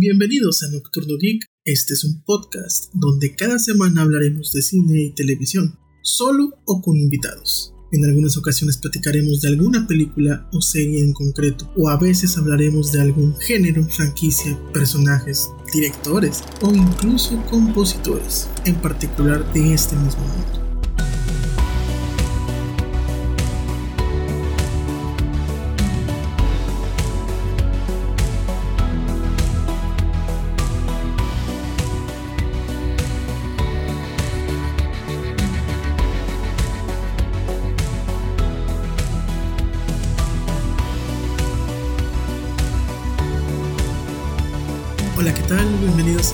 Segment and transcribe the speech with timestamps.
[0.00, 1.44] Bienvenidos a Nocturno Geek.
[1.64, 6.96] Este es un podcast donde cada semana hablaremos de cine y televisión, solo o con
[6.96, 7.74] invitados.
[7.90, 12.92] En algunas ocasiones platicaremos de alguna película o serie en concreto, o a veces hablaremos
[12.92, 20.67] de algún género, franquicia, personajes, directores o incluso compositores, en particular de este mismo mundo.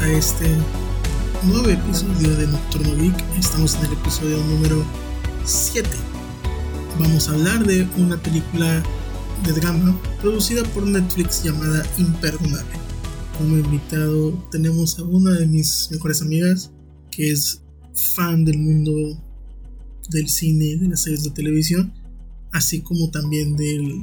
[0.00, 0.46] A este
[1.44, 3.14] nuevo episodio de Nocturno Geek.
[3.38, 4.84] Estamos en el episodio número
[5.44, 5.88] 7.
[6.98, 8.82] Vamos a hablar de una película
[9.44, 12.76] de drama producida por Netflix llamada Imperdonable.
[13.38, 16.72] Como invitado tenemos a una de mis mejores amigas
[17.10, 17.62] que es
[18.14, 19.22] fan del mundo
[20.08, 21.92] del cine, de las series de televisión,
[22.52, 24.02] así como también del,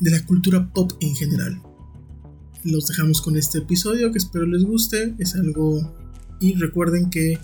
[0.00, 1.60] de la cultura pop en general
[2.64, 5.14] los dejamos con este episodio que espero les guste.
[5.18, 5.92] Es algo...
[6.40, 7.38] Y recuerden que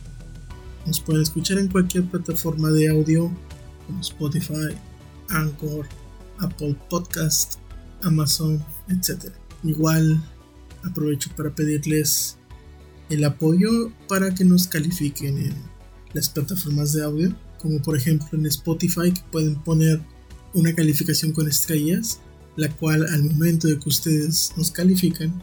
[0.86, 3.30] nos pueden escuchar en cualquier plataforma de audio
[3.86, 4.74] como Spotify,
[5.28, 5.86] Anchor,
[6.38, 7.58] Apple Podcast,
[8.02, 9.32] Amazon, etc.
[9.62, 10.22] Igual
[10.82, 12.36] aprovecho para pedirles
[13.10, 15.54] el apoyo para que nos califiquen en
[16.12, 20.00] las plataformas de audio, como por ejemplo en Spotify que pueden poner
[20.54, 22.20] una calificación con estrellas
[22.56, 25.42] la cual al momento de que ustedes nos califican,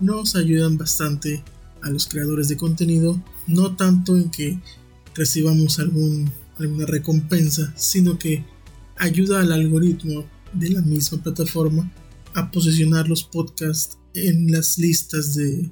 [0.00, 1.42] nos ayudan bastante
[1.82, 4.58] a los creadores de contenido, no tanto en que
[5.14, 8.44] recibamos algún, alguna recompensa, sino que
[8.96, 11.90] ayuda al algoritmo de la misma plataforma
[12.34, 15.70] a posicionar los podcasts en las listas de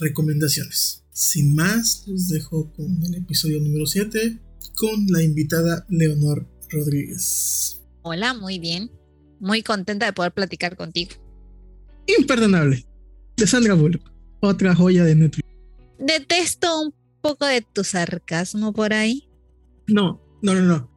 [0.00, 1.02] recomendaciones.
[1.12, 4.38] Sin más, los dejo con el episodio número 7
[4.76, 7.80] con la invitada Leonor Rodríguez.
[8.02, 8.90] Hola, muy bien
[9.40, 11.12] muy contenta de poder platicar contigo.
[12.18, 12.86] Imperdonable.
[13.36, 14.10] De Sandra Bullock.
[14.40, 15.48] Otra joya de Netflix.
[15.98, 19.28] Detesto un poco de tu sarcasmo por ahí.
[19.86, 20.90] No, no, no, no.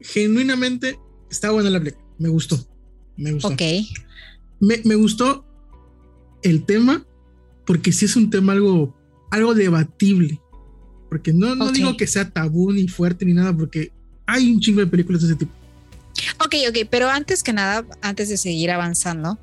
[0.00, 0.98] Genuinamente
[1.30, 2.04] está buena la película.
[2.18, 2.58] Me gustó.
[3.16, 3.48] Me gustó.
[3.48, 3.62] Ok.
[4.60, 5.44] Me, gustó
[6.42, 7.06] el tema
[7.66, 8.96] porque sí es un tema algo,
[9.30, 10.40] algo debatible.
[11.08, 13.92] Porque no, no digo que sea tabú ni fuerte ni nada, porque
[14.26, 15.52] hay un chingo de películas de ese tipo.
[16.44, 19.38] Ok, ok, pero antes que nada, antes de seguir avanzando,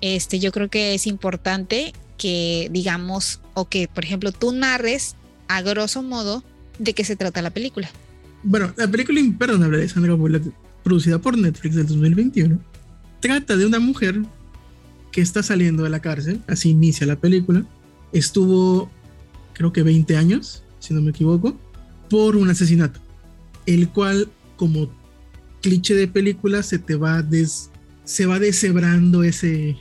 [0.00, 5.14] este, yo creo que es importante que digamos, o que, por ejemplo, tú narres
[5.46, 6.42] a grosso modo
[6.78, 7.88] de qué se trata la película.
[8.42, 10.52] Bueno, la película Imperdonable de Sandra Bullock,
[10.82, 12.58] producida por Netflix del 2021,
[13.20, 14.20] trata de una mujer
[15.10, 17.64] que está saliendo de la cárcel, así inicia la película.
[18.12, 18.90] Estuvo,
[19.54, 21.56] creo que 20 años, si no me equivoco,
[22.10, 23.00] por un asesinato,
[23.66, 24.90] el cual, como
[25.62, 27.70] cliché de película se te va des,
[28.04, 29.76] se va deshebrando ese,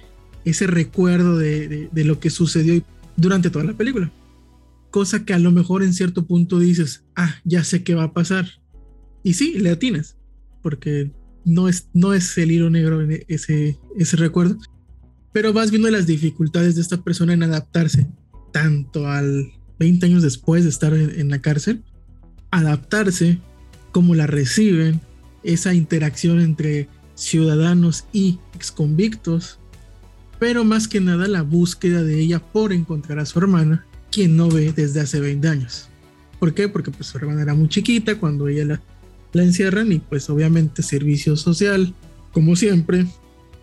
[0.46, 2.84] ese recuerdo de, de, lo que sucedió
[3.16, 4.12] durante toda la película.
[4.92, 8.14] Cosa que a lo mejor en cierto punto dices, ah, ya sé qué va a
[8.14, 8.48] pasar.
[9.24, 10.16] Y sí, le atinas,
[10.62, 11.12] porque
[11.46, 14.58] no es, no es el hilo negro en ese, ese recuerdo.
[15.32, 18.08] Pero vas viendo las dificultades de esta persona en adaptarse,
[18.52, 21.84] tanto al 20 años después de estar en, la cárcel,
[22.52, 23.40] adaptarse,
[23.92, 25.00] cómo la reciben,
[25.48, 29.60] esa interacción entre ciudadanos y exconvictos,
[30.40, 34.50] pero más que nada la búsqueda de ella por encontrar a su hermana, quien no
[34.50, 35.88] ve desde hace 20 años.
[36.38, 36.68] ¿Por qué?
[36.68, 38.80] Porque pues su hermana era muy chiquita cuando ella
[39.34, 41.94] la, encierran y pues obviamente servicio social,
[42.34, 43.08] como siempre,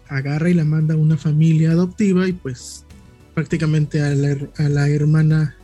[0.08, 2.84] agarra y la manda a una familia adoptiva y pues
[3.34, 5.56] prácticamente a la, a la hermana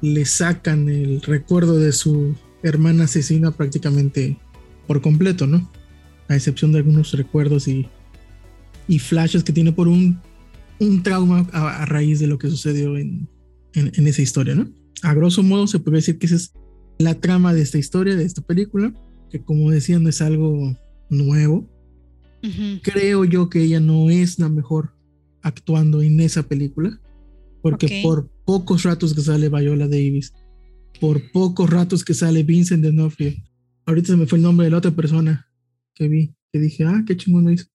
[0.00, 4.38] le sacan el recuerdo de su hermana asesina prácticamente
[4.88, 5.70] por completo, ¿no?
[6.28, 7.86] A excepción de algunos recuerdos y,
[8.88, 10.18] y flashes que tiene por un,
[10.80, 13.28] un trauma a, raíz de lo que sucedió en,
[13.74, 14.68] en, esa historia, ¿no?
[15.02, 16.52] A grosso modo se puede decir que esa es
[16.98, 18.92] la trama de esta historia, de esta película,
[19.30, 20.76] que como decía no es algo
[21.10, 21.68] nuevo.
[22.82, 24.94] Creo yo que ella no es la mejor
[25.42, 26.98] actuando en esa película,
[27.62, 30.32] porque por pocos ratos que sale Viola Davis,
[31.00, 33.34] por pocos ratos que sale Vincent D'Onofrio,
[33.88, 35.48] ahorita se me fue el nombre de la otra persona
[35.94, 37.66] que vi, que dije, ah, qué chingón lo hizo.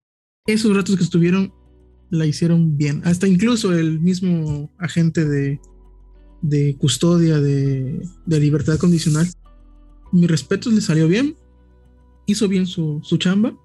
[0.45, 1.51] Esos ratos que estuvieron
[2.11, 3.01] la hicieron bien.
[3.03, 5.59] Hasta incluso el mismo agente de,
[6.43, 9.27] de custodia de, de, libertad condicional,
[10.11, 11.35] mi respeto le salió bien,
[12.27, 13.57] hizo bien su, su chamba.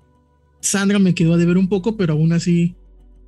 [0.61, 2.75] Sandra me quedó a deber un poco, pero aún así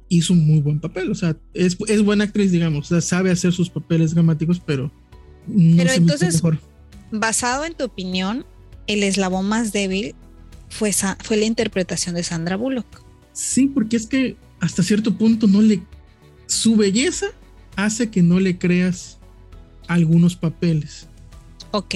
[0.09, 1.11] hizo un muy buen papel.
[1.11, 2.87] O sea, es, es buena actriz, digamos.
[2.87, 4.91] O sea, sabe hacer sus papeles dramáticos, pero
[5.47, 6.43] no pero entonces,
[7.13, 8.47] basado en tu opinión,
[8.93, 10.15] el eslabón más débil
[10.69, 13.03] fue, fue la interpretación de Sandra Bullock.
[13.33, 15.83] Sí, porque es que hasta cierto punto no le.
[16.47, 17.27] Su belleza
[17.77, 19.19] hace que no le creas
[19.87, 21.09] algunos papeles.
[21.71, 21.95] Ok.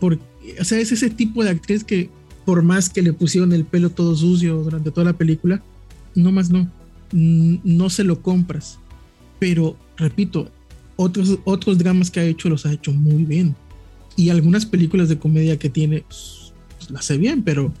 [0.00, 0.22] Porque,
[0.60, 2.10] o sea, es ese tipo de actriz que,
[2.44, 5.62] por más que le pusieron el pelo todo sucio durante toda la película,
[6.14, 6.70] no más no.
[7.12, 8.78] No se lo compras.
[9.38, 10.50] Pero, repito,
[10.96, 13.56] otros, otros dramas que ha hecho los ha hecho muy bien.
[14.18, 16.52] Y algunas películas de comedia que tiene, pues,
[16.90, 17.72] las sé bien, pero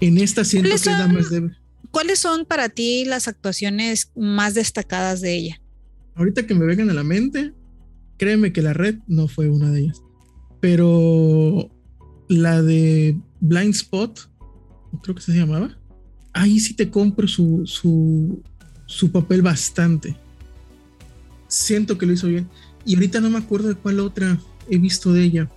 [0.00, 1.54] en esta siento que más débil.
[1.90, 5.60] ¿Cuáles son para ti las actuaciones más destacadas de ella?
[6.14, 7.52] Ahorita que me vengan a la mente,
[8.16, 10.02] créeme que la red no fue una de ellas.
[10.60, 11.70] Pero
[12.28, 14.18] la de Blind Spot,
[15.02, 15.78] creo que se llamaba,
[16.32, 18.42] ahí sí te compro su, su,
[18.86, 20.16] su papel bastante.
[21.46, 22.48] Siento que lo hizo bien.
[22.86, 25.50] Y ahorita no me acuerdo de cuál otra he visto de ella.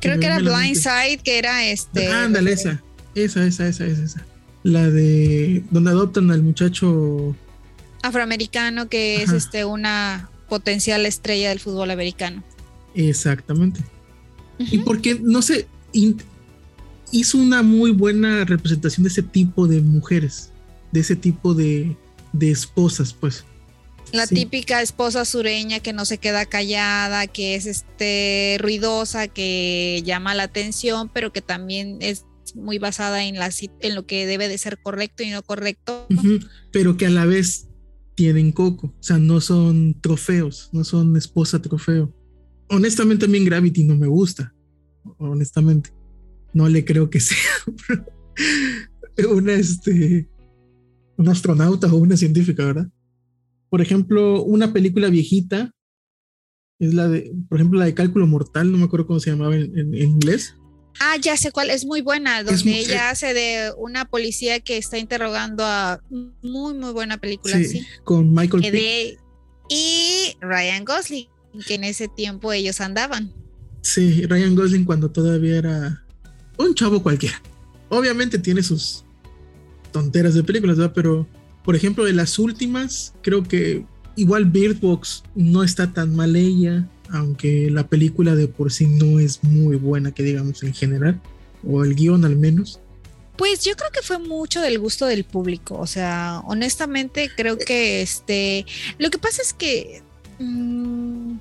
[0.00, 2.08] Creo que era Blindside, que era este.
[2.08, 2.82] ándale, esa.
[3.14, 4.26] Esa, esa, esa, esa, esa.
[4.62, 7.34] La de donde adoptan al muchacho
[8.02, 12.42] afroamericano que es este una potencial estrella del fútbol americano.
[12.94, 13.80] Exactamente.
[14.58, 15.66] Y porque, no sé,
[17.12, 20.50] hizo una muy buena representación de ese tipo de mujeres,
[20.92, 21.96] de ese tipo de,
[22.32, 23.44] de esposas, pues.
[24.12, 30.34] La típica esposa sureña que no se queda callada, que es este ruidosa, que llama
[30.34, 32.24] la atención, pero que también es
[32.54, 33.50] muy basada en, la,
[33.80, 36.06] en lo que debe de ser correcto y no correcto.
[36.72, 37.68] Pero que a la vez
[38.14, 42.14] tienen coco, o sea, no son trofeos, no son esposa trofeo.
[42.68, 44.54] Honestamente, a mí Gravity no me gusta,
[45.18, 45.90] honestamente.
[46.52, 47.36] No le creo que sea
[49.30, 50.28] una, este,
[51.16, 52.88] una astronauta o una científica, ¿verdad?
[53.76, 55.70] Por ejemplo, una película viejita
[56.78, 59.54] es la de, por ejemplo, la de Cálculo Mortal, no me acuerdo cómo se llamaba
[59.54, 60.54] en, inglés.
[60.98, 64.96] Ah, ya sé cuál, es muy buena, donde ella hace de una policía que está
[64.96, 67.58] interrogando a muy, muy buena película.
[67.58, 68.64] Sí, con Michael
[69.68, 71.28] Y Ryan Gosling,
[71.66, 73.30] que en ese tiempo ellos andaban.
[73.82, 76.02] Sí, Ryan Gosling cuando todavía era
[76.56, 77.42] un chavo cualquiera.
[77.90, 79.04] Obviamente tiene sus
[79.92, 80.94] tonteras de películas, ¿verdad?
[80.94, 81.28] Pero
[81.66, 83.84] por ejemplo, de las últimas, creo que
[84.14, 89.18] igual Bird Box no está tan mal ella, aunque la película de por sí no
[89.18, 91.20] es muy buena, que digamos en general,
[91.66, 92.78] o el guion al menos.
[93.36, 98.00] Pues yo creo que fue mucho del gusto del público, o sea, honestamente creo que
[98.00, 98.64] este,
[98.98, 100.02] lo que pasa es que
[100.38, 101.38] mm,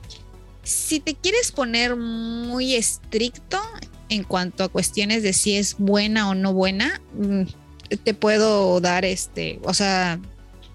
[0.64, 3.60] si te quieres poner muy estricto
[4.10, 7.44] en cuanto a cuestiones de si es buena o no buena, mm,
[8.04, 10.20] te puedo dar este, o sea,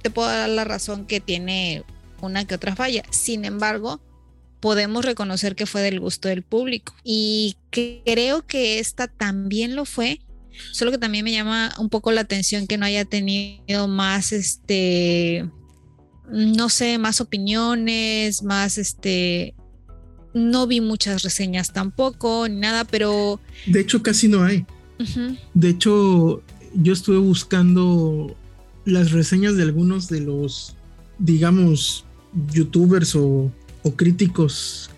[0.02, 1.84] te puedo dar la razón que tiene
[2.20, 3.02] una que otra falla.
[3.10, 4.00] Sin embargo,
[4.60, 10.20] podemos reconocer que fue del gusto del público y creo que esta también lo fue.
[10.72, 15.48] Solo que también me llama un poco la atención que no haya tenido más, este,
[16.28, 19.54] no sé, más opiniones, más, este,
[20.34, 23.40] no vi muchas reseñas tampoco, ni nada, pero...
[23.66, 24.66] De hecho, casi no hay.
[25.54, 26.42] De hecho,
[26.74, 28.36] yo estuve buscando
[28.84, 30.76] las reseñas de algunos de los,
[31.18, 32.04] digamos,
[32.52, 33.52] youtubers o,
[33.96, 34.90] críticos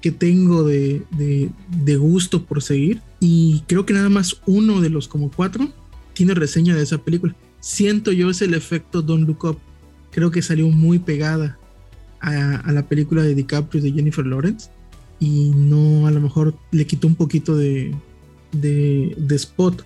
[0.00, 3.00] que tengo de, de, gusto por seguir.
[3.20, 5.68] Y creo que nada más uno de los como cuatro
[6.14, 7.34] tiene reseña de esa película.
[7.60, 9.58] Siento yo es el efecto Don't Look Up.
[10.10, 11.58] Creo que salió muy pegada
[12.20, 14.70] a, a la película de DiCaprio de Jennifer Lawrence.
[15.20, 17.94] Y no, a lo mejor le quitó un poquito de,
[18.52, 19.84] de, de spot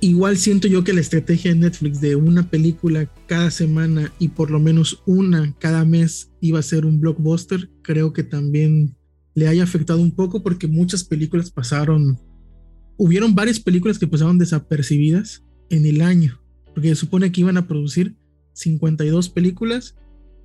[0.00, 4.50] igual siento yo que la estrategia de Netflix de una película cada semana y por
[4.50, 8.96] lo menos una cada mes iba a ser un blockbuster, creo que también
[9.34, 12.18] le haya afectado un poco porque muchas películas pasaron,
[12.96, 16.40] hubieron varias películas que pasaron desapercibidas en el año,
[16.74, 18.16] porque se supone que iban a producir
[18.52, 19.96] 52 películas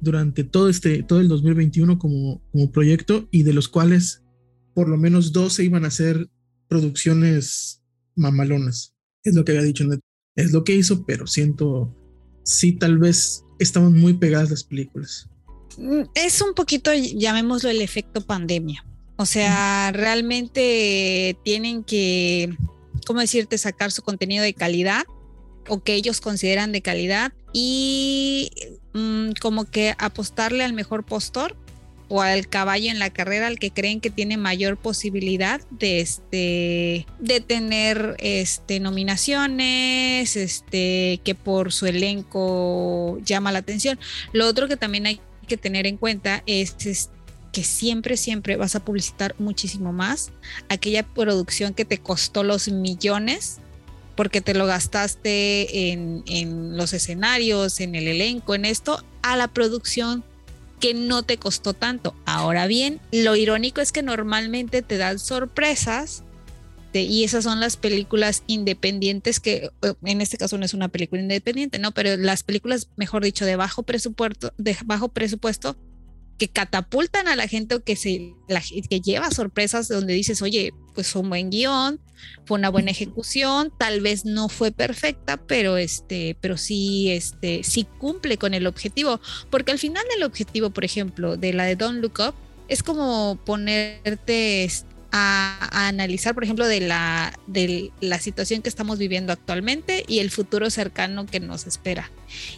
[0.01, 4.23] durante todo este todo el 2021 como, como proyecto y de los cuales
[4.73, 6.29] por lo menos 12 iban a ser
[6.67, 7.81] producciones
[8.15, 8.92] mamalonas
[9.23, 9.85] es lo que había dicho
[10.35, 11.93] Es lo que hizo, pero siento,
[12.43, 15.29] sí, tal vez estaban muy pegadas las películas.
[15.77, 18.85] Mm, es un poquito, llamémoslo el efecto pandemia.
[19.15, 22.55] O sea, realmente tienen que,
[23.05, 25.03] ¿cómo decirte?, sacar su contenido de calidad
[25.69, 28.49] o que ellos consideran de calidad y
[28.93, 31.55] mm, como que apostarle al mejor postor
[32.13, 37.07] o al caballo en la carrera al que creen que tiene mayor posibilidad de este
[37.17, 43.99] de tener este nominaciones, este que por su elenco llama la atención.
[44.31, 47.09] Lo otro que también hay que tener en cuenta es, es
[47.51, 50.31] que siempre, siempre vas a publicitar muchísimo más
[50.69, 53.57] aquella producción que te costó los millones
[54.15, 59.47] porque te lo gastaste en, en, los escenarios, en el elenco, en esto, a la
[59.47, 60.23] producción
[60.83, 62.13] que no te costó tanto.
[62.25, 66.25] Ahora bien, lo irónico es que normalmente te dan sorpresas
[66.91, 71.21] y esas son las películas independientes que eh, en este caso no es una película
[71.21, 71.93] independiente, ¿no?
[71.93, 75.77] Pero las películas, mejor dicho, de bajo presupuesto, de bajo presupuesto
[76.37, 78.33] que catapultan a la gente o que se
[78.89, 81.99] que lleva sorpresas donde dices, oye, pues un buen guion,
[82.45, 87.85] fue una buena ejecución, tal vez no fue perfecta, pero este, pero sí, este, sí
[87.99, 89.19] cumple con el objetivo,
[89.49, 92.35] porque al final del objetivo, por ejemplo, de la de Don't Look Up,
[92.67, 94.69] es como ponerte
[95.11, 100.31] a, analizar, por ejemplo, de la, de la situación que estamos viviendo actualmente y el
[100.31, 102.09] futuro cercano que nos espera.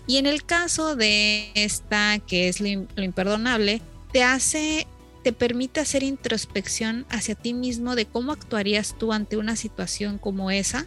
[0.08, 3.82] Y en el caso de esta, que es lo, imperdonable,
[4.14, 4.88] te hace,
[5.26, 10.52] te permite hacer introspección hacia ti mismo de cómo actuarías tú ante una situación como
[10.52, 10.86] esa,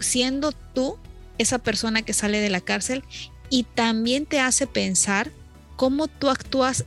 [0.00, 0.98] siendo tú
[1.38, 3.04] esa persona que sale de la cárcel
[3.48, 5.32] y también te hace pensar
[5.76, 6.84] cómo tú actúas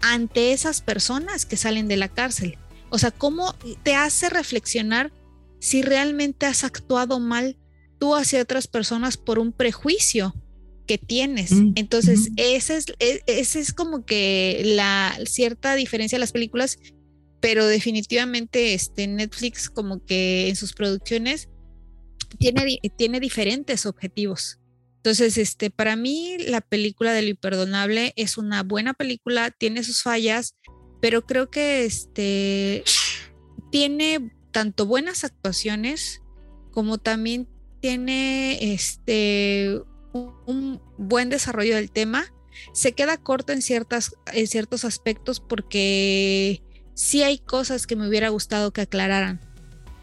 [0.00, 2.56] ante esas personas que salen de la cárcil
[2.88, 5.12] o sea, ¿cómo te hace reflexionar
[5.60, 7.58] si realmente has actuado mal
[7.98, 10.34] tú hacia otras personas por un prejuicio
[10.86, 11.52] que tienes?
[11.52, 16.78] Mm, Entonces, esa es, e, ese es como que la cierta diferencia de las películas,
[17.40, 21.48] pero definitivamente este, Netflix como que en sus producciones
[22.38, 24.58] tiene, tiene diferentes objetivos.
[24.96, 30.02] Entonces, este, para mí la película de lo imperdonable es una buena película, tiene sus
[30.02, 30.56] fallas,
[31.00, 32.82] pero creo que este
[33.70, 36.22] tiene tanto buenas actuaciones
[36.72, 37.48] como también
[37.80, 39.80] tiene este
[40.46, 42.32] un buen desarrollo del tema.
[42.72, 46.62] Se queda corto en ciertas en ciertos aspectos porque
[46.94, 49.40] sí hay cosas que me hubiera gustado que aclararan.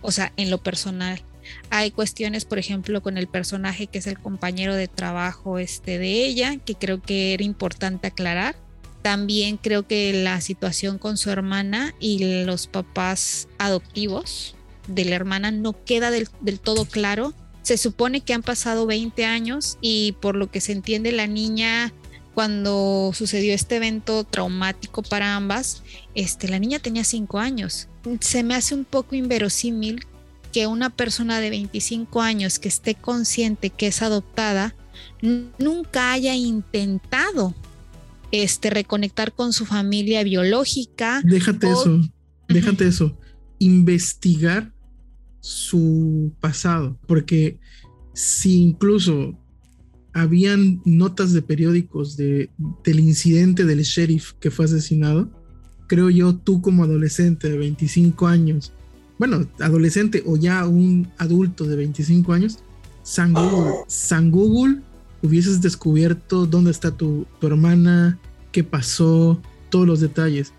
[0.02, 1.22] O sea, en lo personal.
[1.70, 6.26] Hay cuestiones, por ejemplo, con el personaje que es el compañero de trabajo este de
[6.26, 8.56] ella, que creo que era importante aclarar.
[9.02, 14.56] También creo que la situación con su hermana y los papás adoptivos
[14.88, 16.30] de la hermana no queda del,
[16.62, 17.34] todo claro.
[17.64, 21.94] Se supone que han pasado 20 años y por lo que se entiende la niña
[22.34, 25.84] cuando sucedió este evento traumático para ambas,
[26.16, 27.88] este, la niña tenía 5 años.
[28.20, 30.06] Se me hace un poco inverosímil
[30.52, 34.76] que una persona de 25 años que esté consciente que es adoptada
[35.58, 37.56] nunca haya intentado
[38.32, 41.22] este, reconectar con su familia biológica.
[41.24, 42.02] Déjate eso,
[42.48, 43.18] déjate eso.
[43.60, 44.73] Investigar
[45.44, 47.60] su pasado, porque
[48.14, 49.38] si incluso
[50.14, 52.50] habían notas de periódicos de,
[52.86, 55.30] del incidente del sheriff que fue asesinado,
[55.88, 58.72] creo yo tú como adolescente de 25 años,
[59.20, 62.60] bueno, adolescente o ya un adulto de 25 años,
[63.04, 64.80] San Google, San Google
[65.22, 68.18] hubieses descubierto dónde está tu, tu hermana,
[68.54, 70.54] qué pasó, todos los detalles.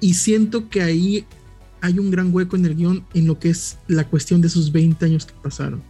[0.00, 1.26] Y siento que ahí
[1.80, 4.72] hay un gran hueco en el guion en lo que es la cuestión de esos
[4.72, 5.82] 20 años que pasaron.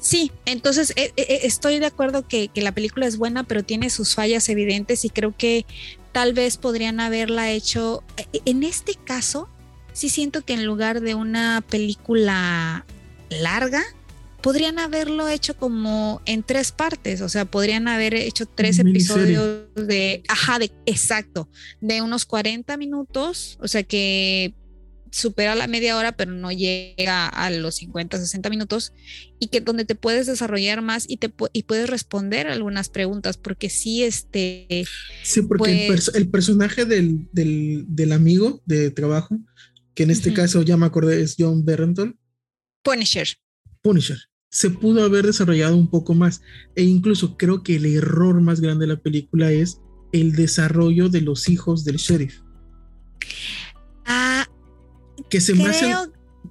[0.00, 3.64] Sí, entonces eh, eh, eh, estoy de acuerdo que, que, la película es buena, pero
[3.64, 5.66] tiene sus fallas evidentes y creo que
[6.12, 8.04] tal vez podrían haberla hecho.
[8.44, 9.48] En este caso,
[9.92, 12.86] sí siento que en lugar de una película
[13.28, 13.82] larga,
[14.40, 20.22] podrían haberlo hecho como en tres partes, o sea, podrían haber hecho tres episodios de,
[20.28, 21.48] ajá, de, exacto,
[21.80, 24.54] de unos 40 minutos, o sea que
[25.12, 28.92] supera la media hora, pero no llega a los 50, 60 minutos,
[29.38, 33.70] y que donde te puedes desarrollar más y, te, y puedes responder algunas preguntas, porque
[33.70, 34.84] sí, este...
[35.22, 39.38] Sí, porque el, pues personaje del, del, del, amigo de trabajo,
[39.94, 42.18] que en este caso ya me acordé es John Berrenton.
[42.82, 43.28] Punisher.
[43.82, 44.18] Punisher.
[44.50, 46.40] Se pudo haber desarrollado un poco más.
[46.74, 49.80] E incluso creo que el error más grande de la película es
[50.12, 52.40] el desarrollo de los hijos del sheriff.
[54.06, 54.47] Ah,
[55.28, 55.94] que se me hace,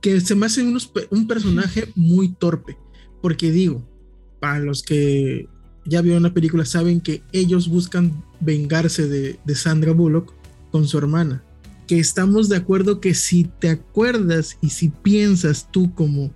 [0.01, 0.63] que se me hace
[1.09, 2.77] un personaje muy torpe.
[3.21, 3.83] Porque digo,
[4.39, 5.47] para los que
[5.85, 10.33] ya vieron la película saben que ellos buscan vengarse de, de Sandra Bullock
[10.71, 11.43] con su hermana.
[11.87, 16.31] Que estamos de acuerdo que si te acuerdas y si piensas tú como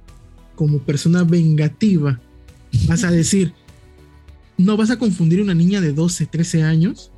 [0.61, 2.21] como persona vengativa,
[2.87, 3.51] vas a decir,
[4.59, 7.10] no vas a confundir una niña de 12, 13 años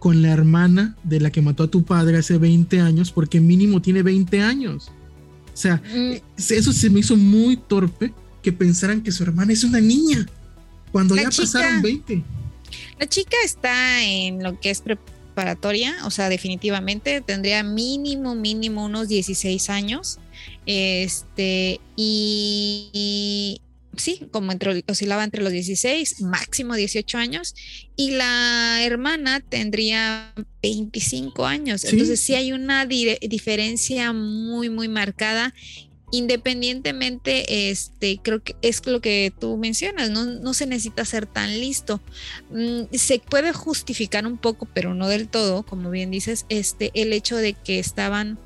[0.00, 3.80] con la hermana de la que mató a tu padre hace 20 años, porque mínimo
[3.80, 4.90] tiene 20 años.
[5.52, 6.14] O sea, mm.
[6.36, 10.26] eso se me hizo muy torpe que pensaran que su hermana es una niña,
[10.90, 12.24] cuando ya pasaron 20.
[12.98, 19.06] La chica está en lo que es preparatoria, o sea, definitivamente tendría mínimo, mínimo unos
[19.08, 20.18] 16 años.
[20.64, 23.60] Este, y
[24.00, 27.54] sí, como entre, oscilaba entre los 16, máximo 18 años,
[27.96, 31.84] y la hermana tendría 25 años.
[31.84, 35.54] Entonces sí hay una diferencia muy, muy marcada.
[36.12, 42.00] Independientemente, este, creo que es lo que tú mencionas, no, se necesita ser tan listo.
[42.50, 47.12] Mm, se puede justificar un poco, pero no del todo, como bien dices, este, el
[47.12, 48.38] hecho de que estaban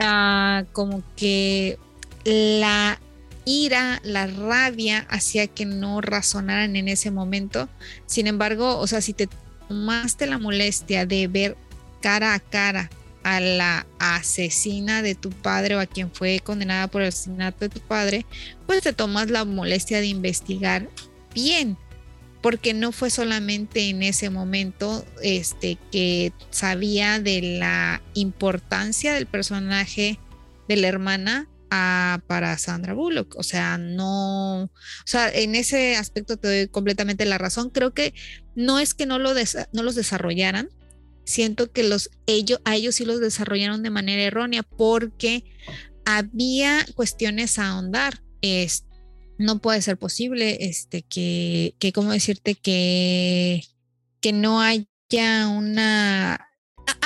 [0.00, 1.78] ah, como que
[2.24, 2.98] la
[3.44, 7.68] ira, la rabia hacía que no razonaran en ese momento.
[8.06, 9.28] Sin embargo, o sea, si te
[9.68, 11.56] tomaste la molestia de ver
[12.00, 12.90] cara a cara
[13.22, 17.70] a la asesina de tu padre o a quien fue condenada por el asesinato de
[17.70, 18.26] tu padre,
[18.66, 20.88] pues te tomas la molestia de investigar
[21.34, 21.78] bien,
[22.42, 30.18] porque no fue solamente en ese momento este que sabía de la importancia del personaje
[30.68, 31.48] de la hermana,
[32.26, 33.36] para Sandra Bullock.
[33.36, 34.70] O sea, no, o
[35.06, 37.70] sea, en ese aspecto te doy completamente la razón.
[37.70, 38.14] Creo que
[38.54, 39.32] no es que no, lo
[39.72, 40.68] no los desarrollaran,
[41.24, 45.44] siento que los, ellos, a ellos sí los desarrollaron de manera errónea porque
[46.04, 48.22] había cuestiones a ahondar.
[49.38, 52.54] No puede ser posible este, que, que, ¿cómo decirte?
[52.54, 53.64] Que,
[54.20, 56.48] que no haya una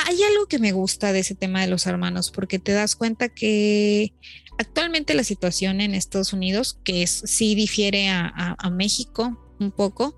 [0.06, 3.28] hay algo que me gusta de ese tema de los hermanos, porque te das cuenta
[3.28, 4.14] que
[4.58, 10.16] actualmente la situación en Estados Unidos, que es, sí difiere a, México un poco,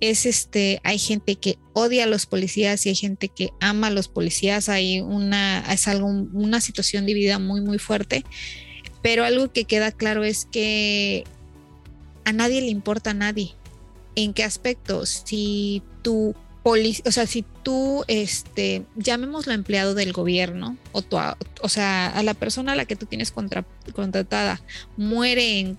[0.00, 3.90] es este, hay gente que odia a los policías y hay gente que ama a
[3.90, 8.24] los policías, hay una, es una situación dividida muy, muy fuerte,
[9.02, 11.24] pero algo que queda claro es que
[12.24, 13.54] a nadie le importa a nadie.
[14.14, 15.06] ¿En qué aspecto?
[15.06, 16.34] Si tú
[16.64, 21.02] o sea, si tú, este, llamémoslo empleado del gobierno, o,
[21.60, 24.60] o sea, a la persona a la que tú tienes contratada
[24.96, 25.78] muere en,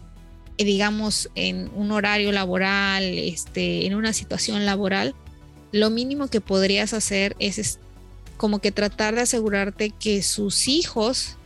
[0.58, 5.16] eh, digamos, en un horario laboral, este, en una situación laboral,
[5.72, 7.80] lo mínimo que podrías hacer es,
[8.38, 11.38] como que tratar de asegurarte que sus hijos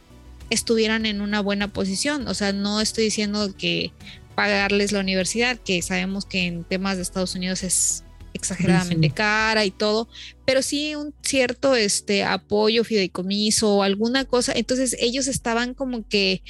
[0.49, 2.27] estuvieran en una buena posición.
[2.27, 3.91] O sea, no estoy diciendo que
[4.35, 8.03] pagarles la universidad, que sabemos que en temas de Estados Unidos es
[8.37, 10.07] exageradamente cara y todo,
[10.45, 14.53] pero sí un cierto este apoyo, fideicomiso o alguna cosa.
[14.55, 16.41] Entonces ellos estaban como que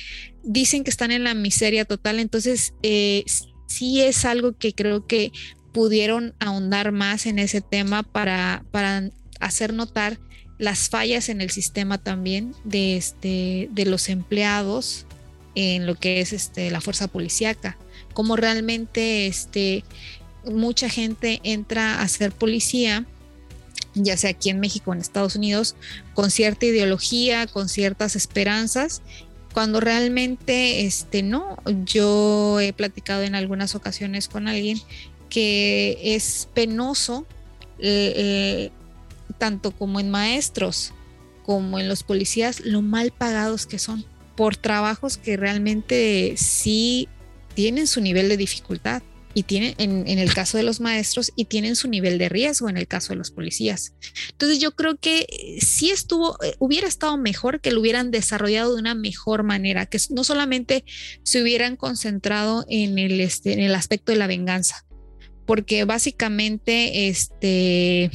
[0.44, 2.20] dicen que están en la miseria total.
[2.20, 3.24] Entonces eh,
[3.68, 5.32] sí es algo que creo que
[5.74, 10.20] pudieron ahondar más en ese tema para, para hacer notar
[10.58, 15.06] las fallas en el sistema también de, este, de los empleados
[15.56, 17.78] en lo que es este, la fuerza policíaca,
[18.14, 19.84] como realmente este,
[20.52, 23.06] mucha gente entra a ser policía,
[23.94, 25.76] ya sea aquí en México o en Estados Unidos,
[26.14, 29.02] con cierta ideología, con ciertas esperanzas,
[29.54, 34.80] cuando realmente este no, yo he platicado en algunas ocasiones con alguien
[35.30, 37.26] que es penoso
[39.38, 40.94] tanto como en maestros
[41.46, 44.06] como en los policías lo mal pagados que son
[44.36, 47.08] por trabajos que realmente sí
[47.54, 49.02] tienen su nivel de dificultad
[49.38, 52.78] y tienen, en, el caso de los maestros, y tienen su nivel de riesgo en
[52.78, 53.94] el caso de los policías.
[54.32, 58.74] Entonces yo creo que eh, sí estuvo, eh, hubiera estado mejor que lo hubieran desarrollado
[58.74, 60.86] de una mejor manera, que no solamente
[61.22, 64.88] se hubieran concentrado en el, este, en el aspecto de la venganza,
[65.46, 68.06] porque básicamente este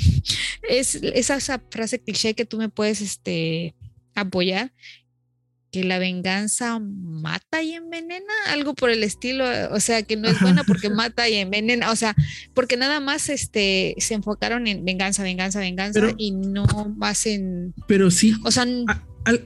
[0.68, 3.76] es, esa, esa frase cliché que tú me puedes este,
[4.16, 4.72] apoyar
[5.72, 10.38] que la venganza mata y envenena, algo por el estilo, o sea, que no es
[10.38, 12.14] buena porque mata y envenena, o sea,
[12.52, 18.10] porque nada más este se enfocaron en venganza, venganza, venganza y no más en Pero
[18.10, 18.34] sí.
[18.44, 18.66] O sea,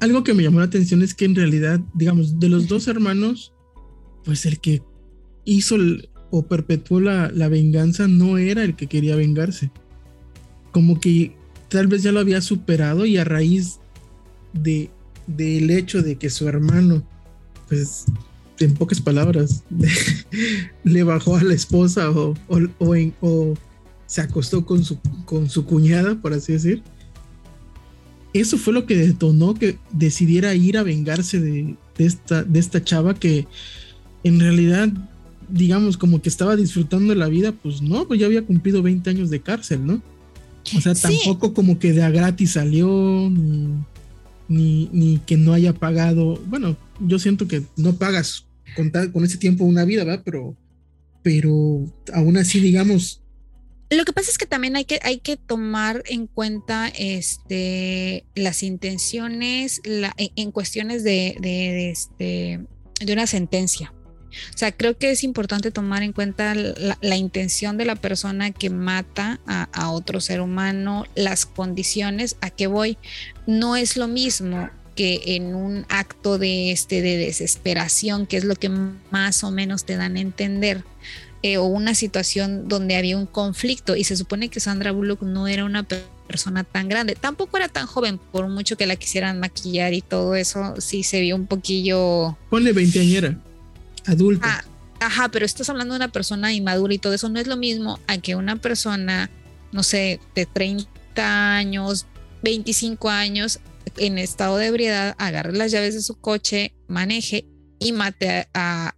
[0.00, 3.52] algo que me llamó la atención es que en realidad, digamos, de los dos hermanos,
[4.24, 4.82] pues el que
[5.44, 5.76] hizo
[6.30, 9.70] o perpetuó la, la venganza no era el que quería vengarse.
[10.72, 11.36] Como que
[11.68, 13.78] tal vez ya lo había superado y a raíz
[14.52, 14.90] de
[15.26, 17.02] del hecho de que su hermano,
[17.68, 18.04] pues
[18.58, 19.64] en pocas palabras,
[20.84, 23.54] le bajó a la esposa o, o,
[24.06, 26.82] se acostó con su, con su cuñada, por así decir.
[28.32, 33.14] Eso fue lo que detonó que decidiera ir a vengarse de, esta, de esta chava
[33.14, 33.46] que
[34.24, 34.90] en realidad,
[35.48, 39.08] digamos, como que estaba disfrutando de la vida, pues no, pues ya había cumplido 20
[39.08, 40.02] años de cárcel, ¿no?
[40.76, 43.68] O sea, tampoco como que de a gratis salió, ni,
[44.48, 46.40] ni, que no haya pagado.
[46.46, 50.22] Bueno, yo siento que no pagas con, con ese tiempo una vida, ¿verdad?
[50.24, 50.56] Pero,
[51.22, 53.22] pero aún así, digamos,
[53.88, 58.64] lo que pasa es que también hay que, hay que tomar en cuenta este, las
[58.64, 62.66] intenciones la, en, cuestiones de, de, este,
[63.00, 63.92] de una sentencia.
[64.54, 68.70] O sea, creo que es importante tomar en cuenta la, intención de la persona que
[68.70, 72.98] mata a, otro ser humano, las condiciones a que voy.
[73.46, 78.56] No es lo mismo que en un acto de este de desesperación, que es lo
[78.56, 78.70] que
[79.10, 80.82] más o menos te dan a entender,
[81.42, 83.94] eh, o una situación donde había un conflicto.
[83.94, 85.84] Y se supone que Sandra Bullock no era una
[86.26, 90.34] persona tan grande, tampoco era tan joven, por mucho que la quisieran maquillar y todo
[90.34, 92.36] eso, sí se vio un poquillo...
[92.50, 93.38] Ponle veinteañera
[94.06, 94.46] adulta.
[94.48, 94.64] Ah,
[95.06, 97.28] ajá, pero estás hablando de una persona inmadura y todo eso.
[97.28, 99.30] No es lo mismo a que una persona,
[99.72, 102.06] no sé, de 30 años,
[102.46, 103.58] 25 años,
[103.96, 107.44] en estado de ebriedad, agarre las llaves de su coche, maneje
[107.80, 108.94] y mate a,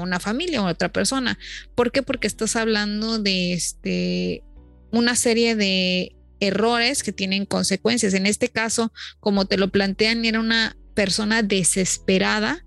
[0.00, 1.36] una familia o a otra persona.
[1.74, 2.02] ¿Por qué?
[2.04, 4.44] Porque estás hablando de este,
[4.92, 8.14] una serie de errores que tienen consecuencias.
[8.14, 12.64] En este caso, como te lo plantean, era una persona desesperada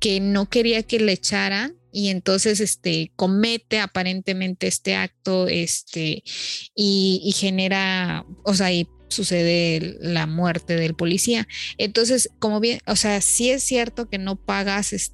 [0.00, 6.24] que no quería que le echaran y entonces este comete aparentemente este acto este
[6.74, 11.48] y, genera o sea y sucede la muerte del policía
[11.78, 15.12] entonces como bien o sea sí es cierto que no pagas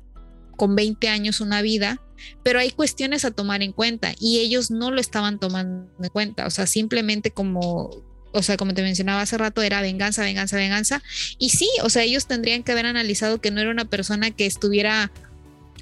[0.57, 2.01] con 20 años una vida
[2.43, 6.47] pero hay cuestiones a tomar en cuenta y ellos no lo estaban tomando en cuenta
[6.47, 11.03] o sea simplemente como o sea, como te mencionaba hace rato, era venganza, venganza, venganza.
[11.39, 14.47] Y sí, o sea, ellos tendrían que haber analizado que no era una persona que
[14.47, 15.11] estuviera,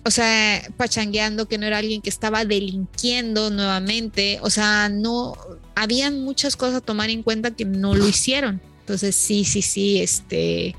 [0.05, 4.39] o sea, pachangueando, que no era alguien que estaba delinquiendo nuevamente.
[4.43, 5.35] O sea, no,
[5.75, 8.61] habían muchas cosas a tomar en cuenta que no lo hicieron.
[8.81, 10.75] Entonces, sí, sí, sí, este,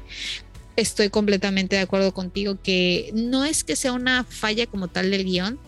[0.75, 5.25] estoy completamente de acuerdo contigo que no es que sea una falla como tal del
[5.25, 5.59] guion,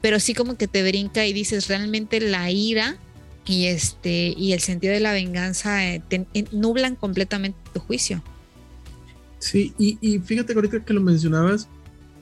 [0.00, 2.96] pero sí como que te brinca y dices, realmente la ira
[3.46, 8.22] y este y el sentido de la venganza eh, eh, nublan completamente tu juicio.
[9.38, 11.66] Sí, y, fíjate que ahorita que lo mencionabas,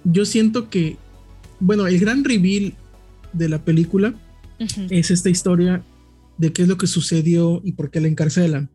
[0.05, 0.97] yo siento que,
[1.61, 2.75] bueno, el gran reveal
[3.33, 4.15] de la película
[4.91, 5.83] es esta historia
[6.37, 8.71] de qué es lo que sucedió y por qué la encarcelan.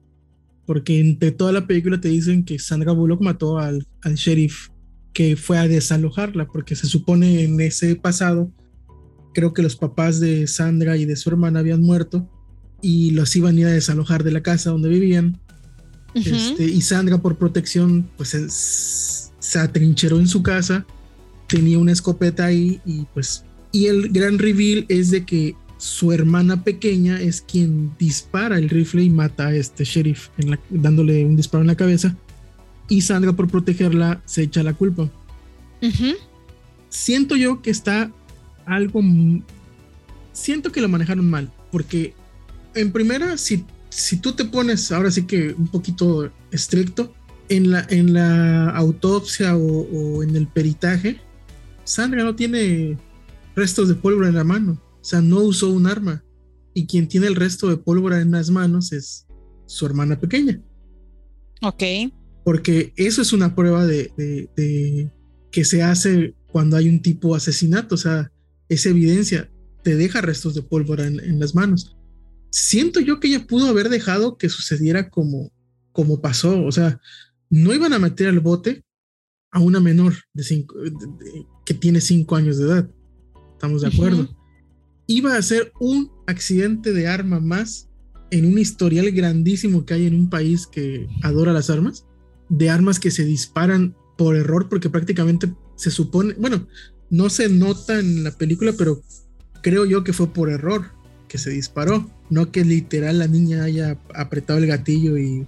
[0.66, 4.70] Porque entre toda la película te dicen que Sandra Bullock mató al, al sheriff
[5.14, 8.52] que fue a desalojarla, porque se supone en ese pasado,
[9.34, 12.28] creo que los papás de Sandra y de su hermana habían muerto
[12.82, 15.40] y los iban a ir a desalojar de la casa donde vivían.
[16.14, 20.86] este, y Sandra por protección pues se atrincheró en su casa,
[21.54, 26.64] tenía una escopeta ahí y pues y el gran reveal es de que su hermana
[26.64, 30.30] pequeña es quien dispara el rifle y mata a este sheriff
[30.72, 32.16] dándole un disparo en la cabeza
[32.90, 35.12] y Sandra por protegerla se echa la culpa.
[36.90, 38.12] Siento yo que está
[38.66, 39.02] algo
[40.32, 42.16] siento que lo manejaron mal porque
[42.74, 47.14] en primera, si, si tú te pones ahora sí que un poquito estricto,
[47.50, 51.20] en la, en la autopsia o, en el peritaje,
[51.84, 52.98] Sandra no tiene
[53.56, 56.24] restos de pólvora en la mano, o sea, no usó un arma.
[56.74, 59.28] Y quien tiene el resto de pólvora en las manos es
[59.68, 60.60] su hermana pequeña.
[61.62, 61.84] Ok.
[62.44, 65.12] Porque eso es una prueba de, de
[65.52, 68.32] que se hace cuando hay un tipo asesinato, o sea,
[68.70, 69.52] es evidencia,
[69.84, 71.96] te deja restos de pólvora en, en las manos
[72.54, 75.52] siento yo que ella pudo haber dejado que sucediera como,
[75.92, 76.64] como pasó.
[76.64, 77.02] O sea,
[77.50, 78.83] no iban a meter al bote
[79.54, 80.76] a una menor de cinco,
[81.64, 82.90] que tiene cinco años de edad.
[83.54, 84.28] Estamos de acuerdo.
[85.08, 87.88] Iba a ser un accidente de arma más
[88.32, 92.06] en un historial grandísimo que hay en un país que adora las armas,
[92.50, 96.68] de armas que se disparan por error, porque prácticamente se supone, bueno,
[97.12, 99.04] no se nota en la película, pero
[99.62, 100.86] creo yo que fue por error
[101.28, 105.48] que se disparó, no que literal la niña haya apretado el gatillo y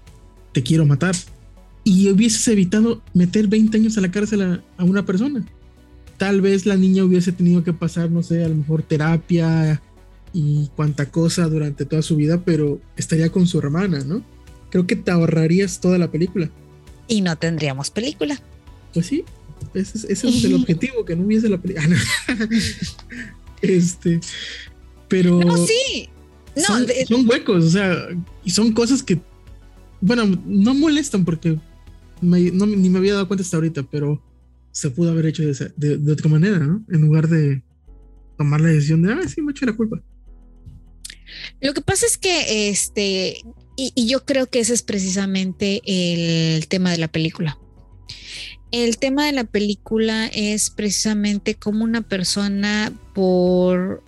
[0.54, 1.16] te quiero matar.
[1.88, 4.42] Y hubieses evitado meter 20 años a la cárcel
[4.78, 5.46] a, una persona.
[6.18, 9.82] Tal vez la niña hubiese tenido que pasar, no sé, a lo mejor terapia
[10.34, 14.24] y cuanta cosa durante toda su vida, pero estaría con su hermana, ¿no?
[14.72, 16.50] Creo que te ahorrarías toda la película.
[17.08, 18.42] Y no tendríamos película.
[18.92, 19.24] Pues sí,
[19.76, 21.98] ese, es el objetivo, que no hubiese la película.
[23.62, 24.20] este,
[25.08, 25.40] pero.
[25.40, 26.10] No, sí.
[27.08, 28.08] son, huecos, o sea,
[28.44, 29.20] y son cosas que,
[30.02, 31.60] bueno, no molestan porque
[32.22, 34.22] ni me había dado cuenta hasta ahorita, pero
[34.72, 36.84] se pudo haber hecho de, otra manera, ¿no?
[36.92, 37.64] En lugar de
[38.38, 40.02] tomar la decisión de, ah, sí, me eché la culpa.
[41.62, 43.42] Lo que pasa es que, este,
[43.78, 47.58] y, yo creo que ese es precisamente el tema de la película.
[48.72, 54.04] El tema de la película es precisamente como una persona por,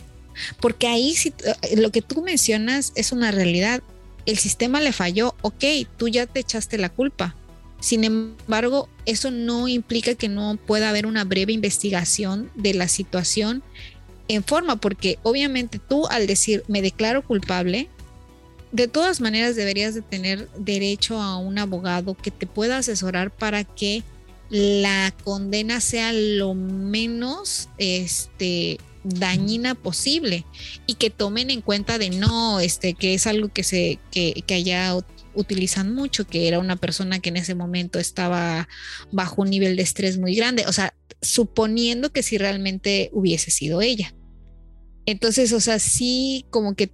[0.60, 3.82] porque ahí si, eh, lo que tú mencionas es una realidad.
[4.26, 5.64] El sistema le falló, ok,
[5.96, 7.36] tú ya te echaste la culpa.
[7.80, 13.64] Sin embargo, eso no implica que no pueda haber una breve investigación de la situación
[14.28, 17.88] en forma, porque obviamente tú al decir me declaro culpable,
[18.72, 23.64] de todas maneras deberías de tener derecho a un abogado que te pueda asesorar para
[23.64, 24.04] que
[24.50, 30.46] la condena sea lo menos este dañina posible
[30.86, 34.54] y que tomen en cuenta de no este que es algo que se que, que
[34.56, 34.96] allá
[35.38, 38.68] utilizan mucho que era una persona que en ese momento estaba
[39.12, 43.82] bajo un nivel de estrés muy grande o sea suponiendo que si realmente hubiese sido
[43.82, 44.14] ella
[45.08, 46.92] entonces, o sea, sí, como que,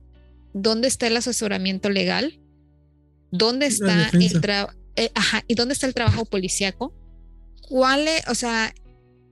[0.53, 2.39] ¿dónde está el asesoramiento legal?
[3.31, 4.77] ¿Dónde está el trabajo?
[4.95, 6.93] Eh, ajá, ¿y dónde está el trabajo policíaco?
[7.67, 8.71] ¿Cuál es, o sea,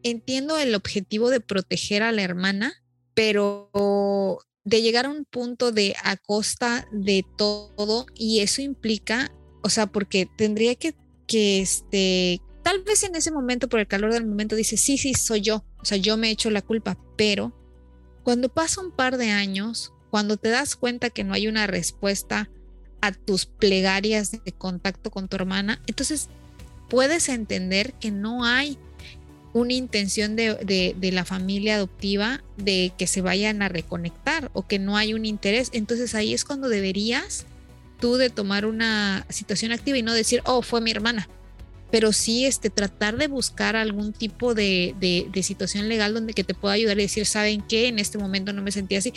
[0.02, 2.74] entiendo el objetivo de proteger a la hermana,
[3.13, 9.32] pero de llegar a un punto de a costa de todo y eso implica,
[9.63, 10.95] o sea, porque tendría que,
[11.28, 15.13] que este, tal vez en ese momento, por el calor del momento, dice, sí, sí,
[15.13, 17.54] soy yo, o sea, yo me he hecho la culpa, pero
[18.24, 22.50] cuando pasa un par de años, cuando te das cuenta que no hay una respuesta
[23.02, 26.30] a tus plegarias de contacto con tu hermana, entonces
[26.88, 28.78] puedes entender que no hay
[29.54, 34.98] una intención de, la familia adoptiva de que se vayan a reconectar o que no
[34.98, 35.70] hay un interés.
[35.74, 37.46] Entonces ahí es cuando deberías
[38.00, 41.28] tú de tomar una situación activa y no decir, oh, fue mi hermana
[41.92, 44.96] pero sí este, tratar de buscar algún tipo de,
[45.44, 47.90] situación legal donde que te pueda ayudar y decir, ¿saben qué?
[47.90, 49.14] En este momento no me sentía así,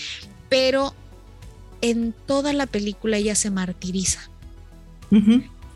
[0.49, 0.93] pero
[1.81, 4.29] en toda la película ella se martiriza.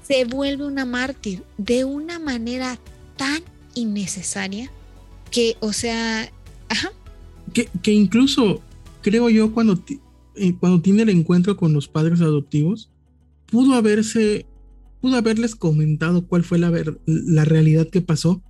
[0.03, 2.77] Se vuelve una mártir de una manera
[3.17, 3.45] tan
[3.79, 4.71] innecesaria
[5.31, 6.31] que, o sea,
[7.53, 8.61] Que, incluso
[9.03, 9.83] creo yo cuando,
[10.37, 12.91] eh, cuando tiene el encuentro con los padres adoptivos,
[13.47, 14.47] pudo haberse
[15.01, 16.73] pudo haberles comentado cuál fue la,
[17.07, 18.43] la realidad que pasó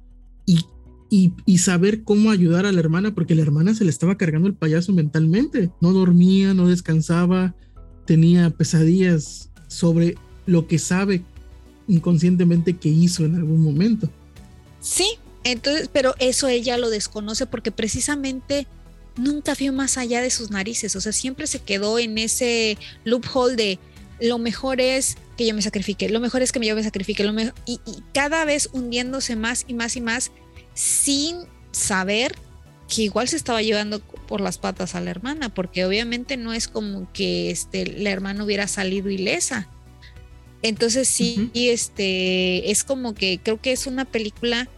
[0.46, 0.64] y,
[1.10, 4.54] y, saber cómo ayudar a la hermana, porque la hermana se le estaba cargando el
[4.54, 5.70] payaso mentalmente.
[5.80, 7.54] No dormía, no descansaba,
[8.06, 11.22] tenía pesadillas sobre lo que sabe
[11.86, 14.10] inconscientemente que hizo en algún momento.
[14.80, 18.66] Sí, entonces, pero eso ella lo desconoce porque precisamente
[19.16, 23.56] nunca vio más allá de sus narices, o sea, siempre se quedó en ese loophole
[23.56, 23.78] de
[24.20, 27.32] lo mejor es que yo me sacrifique, lo mejor es que yo me sacrifique, lo
[27.32, 27.80] mejor, y,
[28.12, 30.32] cada vez hundiéndose más y más y más
[30.74, 31.36] sin
[31.70, 32.34] saber
[32.88, 36.68] que igual se estaba llevando por las patas a la hermana, porque obviamente no es
[36.68, 39.68] como que este, la hermana hubiera salido ilesa.
[40.62, 44.68] Entonces sí, este, es como que creo que es una película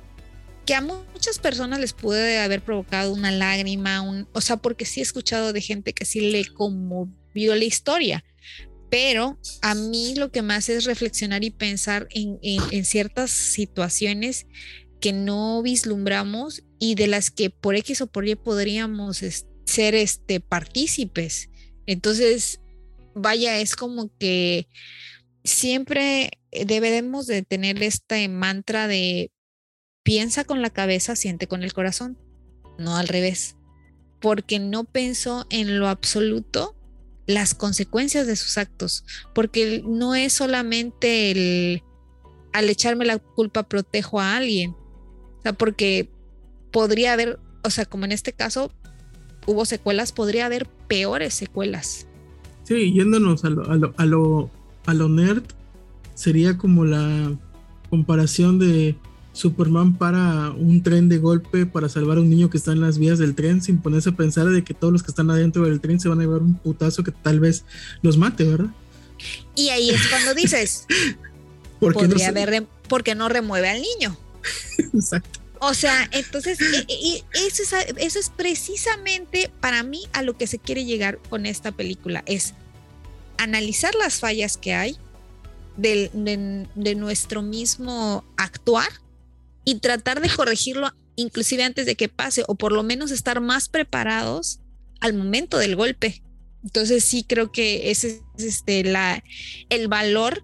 [0.67, 5.01] que a muchas personas les puede haber provocado una lágrima, un, o sea, porque sí
[5.01, 8.25] he escuchado de gente que sí le conmovió la historia,
[8.91, 14.47] pero a mí lo que más es reflexionar y pensar en, ciertas situaciones
[15.01, 19.23] que no vislumbramos y de las que por X o por Y podríamos
[19.65, 21.49] ser este, partícipes.
[21.87, 22.61] Entonces,
[23.15, 24.67] vaya, es como que
[25.45, 29.31] siempre debemos de tener este mantra de
[30.03, 32.19] piensa con la cabeza, siente con el corazón,
[32.79, 33.57] no al revés,
[34.21, 36.77] porque no pensó en lo absoluto
[37.27, 41.83] las consecuencias de sus actos, porque no es solamente el
[42.53, 44.73] al echarme la culpa protejo a alguien,
[45.39, 46.11] o sea, porque
[46.73, 48.73] podría haber, o sea, como en este caso
[49.47, 52.09] hubo secuelas, podría haber peores secuelas.
[52.65, 54.51] Sí, yéndonos a lo, a lo, a lo,
[54.87, 55.45] a lo nerd,
[56.15, 57.33] sería como la
[57.89, 58.97] comparación de
[59.33, 62.99] Superman para un tren de golpe para salvar a un niño que está en las
[62.99, 65.81] vías del tren sin ponerse a pensar de que todos los que están adentro del
[65.81, 67.65] tren se van a llevar un putazo que tal vez
[68.03, 68.71] los mate, ¿verdad?
[69.55, 70.87] Y ahí es cuando dices,
[71.81, 74.17] podría haber, porque no remueve al niño.
[74.79, 75.41] Exacto.
[75.63, 80.47] O sea, entonces, e, e, eso es, eso es precisamente para mí a lo que
[80.47, 82.55] se quiere llegar con esta película, es
[83.41, 84.97] analizar las fallas que hay
[85.77, 86.11] de,
[86.95, 88.89] nuestro mismo actuar
[89.65, 93.69] y tratar de corregirlo inclusive antes de que pase o por lo menos estar más
[93.69, 94.61] preparados
[95.01, 96.23] al momento del golpe.
[96.63, 99.25] Entonces sí creo que ese es este, la,
[99.71, 100.43] el valor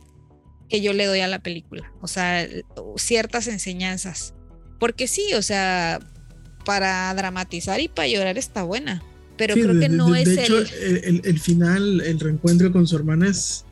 [0.70, 2.48] que yo le doy a la película, o sea,
[2.96, 4.34] ciertas enseñanzas.
[4.80, 6.00] Porque sí, o sea,
[6.64, 9.02] para dramatizar y para llorar está buena.
[9.36, 11.20] Pero creo que no es de hecho, el...
[11.24, 11.40] el...
[11.40, 13.64] final, el reencuentro con su hermana es.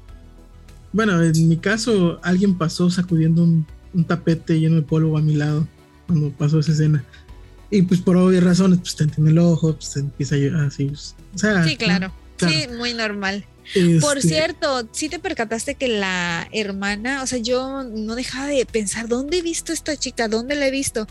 [0.92, 5.34] Bueno, en mi caso, alguien pasó sacudiendo un, un tapete lleno de polvo a mi
[5.34, 5.66] lado
[6.06, 7.04] cuando pasó esa escena.
[7.70, 10.86] Y pues por obvias razones, pues te entiende el ojo, pues te empieza a así.
[10.86, 12.12] Pues, o sea, sí, claro.
[12.38, 13.44] Sí, muy normal.
[14.00, 18.66] Por este cierto, sí te percataste que la hermana, o sea, yo no dejaba de
[18.66, 20.28] pensar, ¿dónde he visto esta chica?
[20.28, 21.06] ¿Dónde la he visto?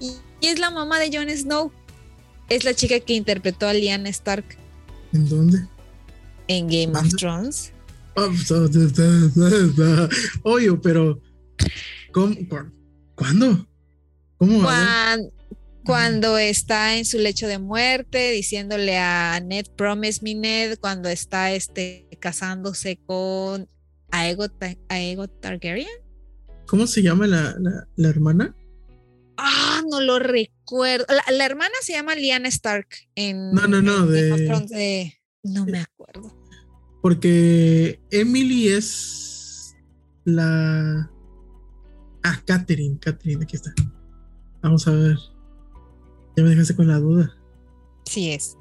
[0.00, 0.12] Y,
[0.42, 1.72] es la mamá de Jon Snow.
[2.48, 4.44] Es la chica que interpretó a Lyanna Stark.
[5.12, 5.66] ¿En dónde?
[6.48, 7.72] En Game of Thrones.
[10.42, 11.20] Obvio, pero
[12.12, 12.34] ¿cómo,
[13.14, 13.66] ¿cuándo?
[14.38, 14.62] ¿Cómo?
[14.62, 15.32] Cuando,
[15.84, 21.52] cuando está en su lecho de muerte, diciéndole a Ned, promise me Ned, cuando está
[21.52, 23.68] este, casándose con
[24.10, 24.52] Aegon,
[25.40, 25.88] Targaryen.
[26.66, 28.54] ¿Cómo se llama la, hermana?
[29.36, 31.06] Ah, no lo recuerdo.
[31.30, 33.52] La, hermana se llama Lyanna Stark en.
[33.52, 34.06] No, no, no.
[34.06, 36.34] De, no me acuerdo.
[37.02, 39.74] Porque Emily es
[40.24, 41.10] la.
[42.22, 43.74] Ah, Catherine, Catherine, aquí está.
[44.62, 45.18] Vamos a ver.
[46.36, 47.36] Ya me dejaste con la duda.
[48.06, 48.56] Sí es.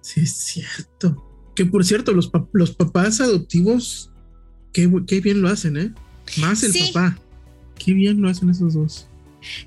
[0.00, 1.22] Sí es cierto.
[1.54, 4.12] Que por cierto, los, los papás adoptivos,
[4.72, 4.86] qué,
[5.20, 5.94] bien lo hacen, ¿eh?
[6.38, 7.18] Más el papá.
[7.76, 9.08] Qué bien lo hacen esos dos.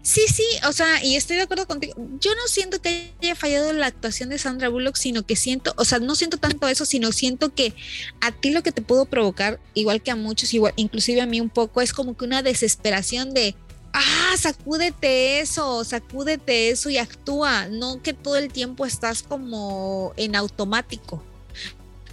[0.01, 1.93] Sí, sí, o sea, y estoy de acuerdo contigo.
[2.19, 5.85] Yo no siento que haya fallado la actuación de Sandra Bullock, sino que siento, o
[5.85, 7.73] sea, no siento tanto eso, sino siento que
[8.21, 11.39] a ti lo que te pudo provocar, igual que a muchos, igual, inclusive a mí
[11.41, 13.55] un poco, es como que una desesperación de,
[13.93, 20.35] ah, sacúdete eso, sacúdete eso y actúa, no que todo el tiempo estás como en
[20.35, 21.23] automático.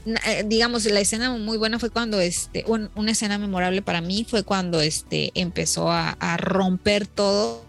[0.07, 4.45] Eh, digamos, la escena muy buena fue cuando, este, una escena memorable para mí fue
[4.45, 7.65] cuando este, empezó a, romper todo.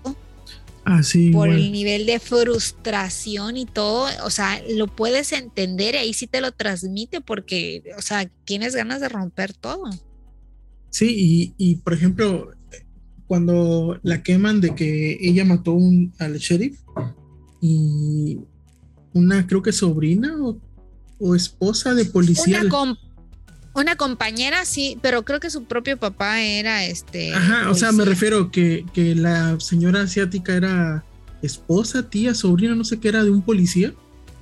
[0.86, 1.02] Ah,
[1.34, 6.28] por el nivel de frustración y todo, o sea, lo puedes entender y ahí sí
[6.28, 9.90] te lo transmite porque, o sea, tienes ganas de romper todo.
[10.90, 12.54] Sí, y, y por ejemplo,
[13.28, 16.80] cuando la queman de que ella mató un, al sheriff
[17.60, 18.40] y
[19.14, 20.58] una, creo que sobrina o,
[21.36, 22.62] esposa de policía.
[23.74, 27.34] Una, compañera, sí, pero creo que su propio papá era este.
[27.34, 31.06] Ajá, o sea, me refiero que, que la señora asiática era
[31.44, 33.94] esposa, tía, sobrina, no sé qué era de un policía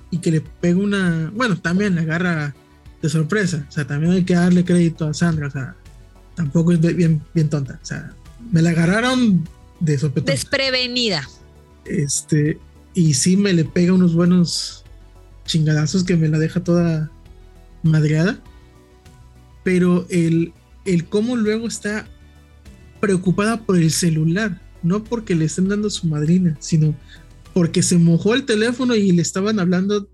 [0.09, 1.31] y que le pega una.
[1.33, 2.55] Bueno, también la agarra
[3.01, 3.65] de sorpresa.
[3.67, 5.47] O sea, también hay que darle crédito a Sandra.
[5.47, 5.75] O sea,
[6.35, 7.79] tampoco es bien, bien tonta.
[7.81, 8.13] O sea,
[8.51, 9.47] me la agarraron
[9.81, 10.33] de sopetón.
[10.33, 11.27] Desprevenida.
[11.85, 12.57] Este,
[12.93, 14.84] y sí me le pega unos buenos
[15.45, 17.11] chingadazos que me la deja toda
[17.83, 18.41] madreada.
[19.63, 20.53] Pero el,
[20.85, 22.07] el cómo luego está
[22.99, 26.95] preocupada por el celular, no porque le estén dando su madrina, sino
[27.53, 30.09] porque se mojó el teléfono y le estaban hablando,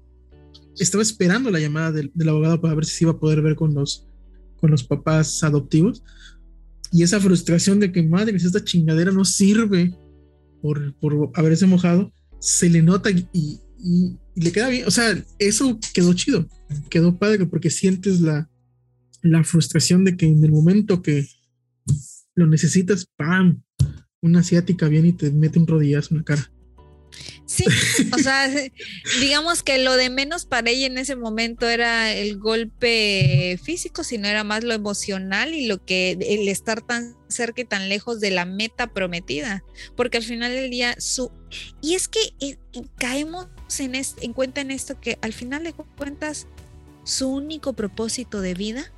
[0.78, 3.56] estaba esperando la llamada del, del abogado para ver si se iba a poder ver
[3.56, 4.08] con los,
[4.60, 6.04] con los papás adoptivos
[6.91, 9.98] y esa frustración de que, madre, esta chingadera no sirve
[10.62, 13.62] por, por haberse mojado, se le nota y,
[14.36, 14.88] le queda bien.
[14.88, 16.48] O sea, eso quedó chido,
[16.89, 18.50] quedó padre porque sientes la,
[19.22, 21.28] la frustración de que en el momento que
[22.36, 23.63] lo necesitas, ¡pam!
[24.22, 26.52] Una asiática viene y te mete un rodillazo en la cara.
[27.46, 27.65] Sí,
[28.13, 28.50] o sea,
[29.20, 34.28] digamos que lo de menos para ella en ese momento era el golpe físico, sino
[34.28, 38.32] era más lo emocional y lo que el estar tan cerca y tan lejos de
[38.32, 39.63] la meta prometida,
[39.98, 41.30] porque al final del día su
[41.82, 42.58] y es que eh,
[42.98, 43.48] caemos
[43.79, 46.47] en, en cuenta en esto que al final de cuentas
[47.03, 48.91] su único propósito de vida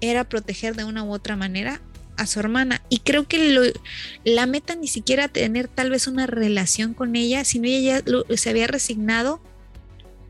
[0.00, 1.80] era proteger de una u otra manera
[2.16, 2.82] a su hermana.
[2.88, 3.72] Y creo que
[4.24, 8.50] la meta ni siquiera tener tal vez una relación con ella, sino ella ya se
[8.50, 9.40] había resignado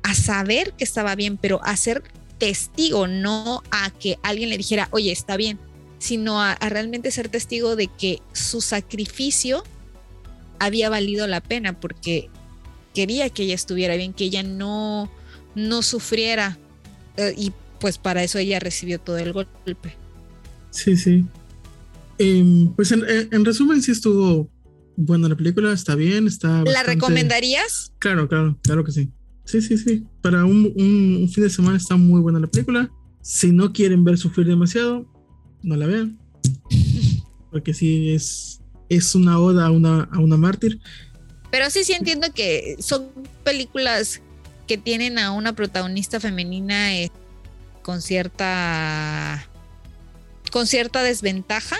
[0.02, 2.02] a saber que estaba bien, pero a ser
[2.38, 5.58] testigo, no a que alguien le dijera, oye, está bien,
[5.98, 9.64] sino a, realmente ser testigo de que su sacrificio
[10.58, 12.30] había valido la pena porque
[12.94, 15.10] quería que ella estuviera bien, que ella no,
[15.54, 16.58] no sufriera.
[17.16, 19.94] Eh, y pues para eso ella recibió todo el golpe.
[20.70, 21.24] Sí, sí.
[22.18, 24.50] Em, pues en, resumen, sí estuvo
[24.96, 26.64] buena la película, está bien, está.
[26.64, 27.92] ¿La recomendarías?
[27.98, 29.10] Claro, claro, claro que sí.
[29.44, 30.04] Sí, sí, sí.
[30.20, 32.90] Para un, fin de semana está muy buena la película.
[33.22, 35.06] Si no quieren ver sufrir demasiado,
[35.62, 36.18] no la vean.
[37.50, 40.80] Porque sí es, es una oda a una, a una mártir.
[41.50, 43.10] Pero sí, sí entiendo que son
[43.44, 44.20] películas
[44.66, 47.10] que tienen a una protagonista femenina eh,
[47.82, 49.48] con cierta
[50.50, 51.76] con cierta desventaja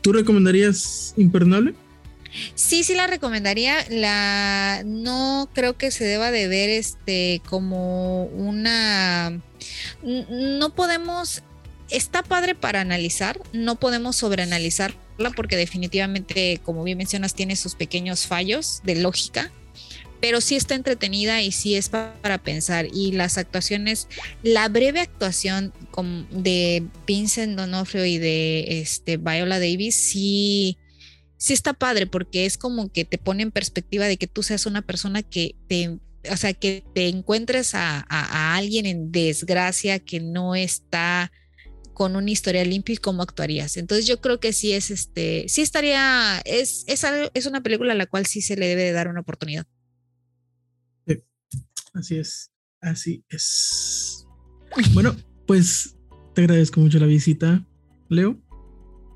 [0.00, 1.74] ¿Tú recomendarías Impernable?
[2.54, 3.84] Sí, sí la recomendaría.
[3.90, 9.40] La no creo que se deba de ver este como una
[10.02, 11.42] no podemos
[11.90, 14.98] está padre para analizar, no podemos sobreanalizarla
[15.34, 19.50] porque definitivamente, como bien mencionas, tiene sus pequeños fallos de lógica,
[20.20, 22.88] pero sí está entretenida y sí es para pensar.
[22.92, 24.08] Y las actuaciones,
[24.42, 25.72] la breve actuación
[26.30, 30.76] de Vincent Donofrio y de este, Viola Davis, sí,
[31.36, 34.66] sí está padre porque es como que te pone en perspectiva de que tú seas
[34.66, 35.98] una persona que te
[36.30, 41.30] o sea, que te encuentres a, a, alguien en desgracia que no está
[41.98, 43.76] con una historia limpia y cómo actuarías.
[43.76, 47.96] Entonces yo creo que sí es este, sí estaría, es, es, es una película a
[47.96, 49.66] la cual sí se le debe de dar una oportunidad.
[51.92, 54.28] así es, así es.
[54.94, 55.96] Bueno, pues
[56.36, 57.66] te agradezco mucho la visita,
[58.08, 58.40] Leo.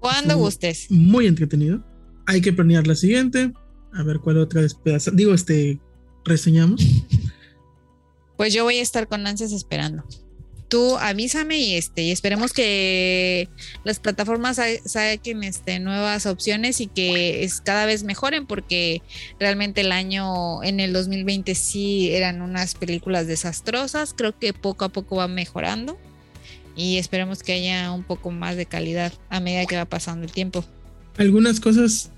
[0.01, 0.91] Cuando gustes.
[0.91, 1.87] Muy entretenido.
[2.27, 3.53] Hay que planear la siguiente.
[3.93, 5.13] A ver cuál otra despedaza.
[5.13, 5.81] Digo, este,
[6.25, 6.85] reseñamos.
[8.35, 10.05] Pues yo voy a estar con ansias esperando
[10.73, 13.51] tú avísame y este y esperemos que
[13.85, 19.03] las plataformas saquen este nuevas opciones y que es cada vez mejoren porque
[19.39, 24.89] realmente el año en el 2020 sí eran unas películas desastrosas, creo que poco a
[24.89, 25.99] poco va mejorando
[26.75, 30.33] y esperemos que haya un poco más de calidad a medida que va pasando el
[30.33, 30.65] tiempo.
[31.19, 32.13] Algunas cosas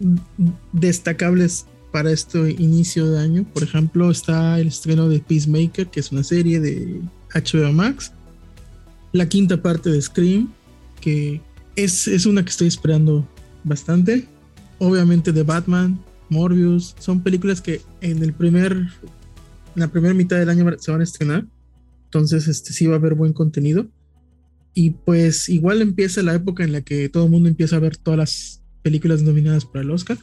[0.71, 6.13] destacables para este inicio de año, por ejemplo, está el estreno de Peacemaker, que es
[6.13, 7.01] una serie de
[7.35, 8.13] HBO Max
[9.15, 10.53] la quinta parte de Scream,
[11.01, 11.41] que
[11.77, 13.27] es, es una que estoy esperando
[13.63, 14.27] bastante.
[14.81, 18.91] Obviamente de Batman, Morbius, son películas que en el primer, en
[19.77, 21.47] la primera mitad del año se van a estrenar.
[22.07, 23.87] Entonces, este sí va a haber buen contenido.
[24.75, 27.97] Y pues igual empieza la época en la que todo el mundo empieza a ver
[27.97, 30.19] todas las películas nominadas para el Oscar.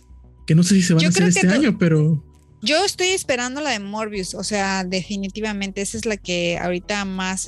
[0.45, 2.25] Que no sé si se van a hacer este año, pero.
[2.61, 4.33] Yo estoy esperando la de Morbius.
[4.33, 7.47] O sea, definitivamente esa es la que ahorita más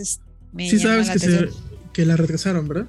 [0.58, 1.50] sí sabes que,
[1.94, 2.88] que la retrasaron, ¿verdad?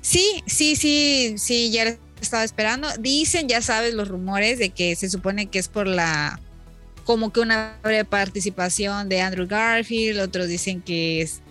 [0.00, 2.88] Sí, sí, sí, sí, ya estaba esperando.
[2.98, 6.40] Dicen, ya sabes, los rumores de que se supone que es por la
[7.04, 11.42] como que una breve participación de Andrew Garfield, otros dicen que es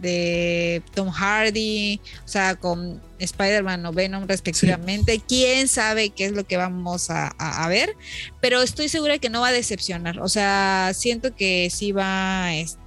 [0.00, 5.20] de Tom Hardy, o sea, con Spider-Man o Venom respectivamente.
[5.26, 7.94] Quién sabe qué es lo que vamos a, a, ver,
[8.40, 10.20] pero estoy segura que no va a decepcionar.
[10.20, 12.78] O sea, siento que sí va, este,